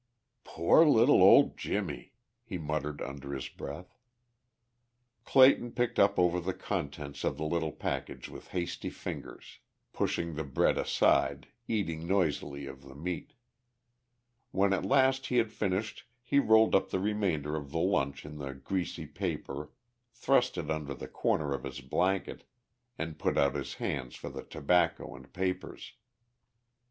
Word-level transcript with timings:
"Poor 0.43 0.83
little 0.83 1.21
old 1.21 1.55
Jimmie," 1.57 2.13
he 2.43 2.57
muttered 2.57 3.03
under 3.03 3.33
his 3.33 3.49
breath. 3.49 3.99
Clayton 5.25 5.73
picked 5.73 5.99
over 5.99 6.39
the 6.39 6.55
contents 6.55 7.23
of 7.23 7.37
the 7.37 7.45
little 7.45 7.71
package 7.71 8.27
with 8.27 8.47
hasty 8.47 8.89
fingers, 8.89 9.59
pushing 9.93 10.33
the 10.33 10.43
bread 10.43 10.75
aside, 10.79 11.49
eating 11.67 12.07
noisily 12.07 12.65
of 12.65 12.81
the 12.81 12.95
meat. 12.95 13.33
When 14.49 14.73
at 14.73 14.83
last 14.85 15.27
he 15.27 15.37
had 15.37 15.51
finished 15.51 16.05
he 16.23 16.39
rolled 16.39 16.73
up 16.73 16.89
the 16.89 16.99
remainder 16.99 17.55
of 17.55 17.69
the 17.69 17.77
lunch 17.77 18.25
in 18.25 18.39
the 18.39 18.55
greasy 18.55 19.05
paper, 19.05 19.69
thrust 20.13 20.57
it 20.57 20.71
under 20.71 20.95
the 20.95 21.07
corner 21.07 21.53
of 21.53 21.61
his 21.63 21.79
blanket, 21.79 22.43
and 22.97 23.19
put 23.19 23.37
out 23.37 23.53
his 23.53 23.75
hands 23.75 24.15
for 24.15 24.29
the 24.29 24.41
tobacco 24.43 25.15
and 25.15 25.31
papers. 25.31 25.93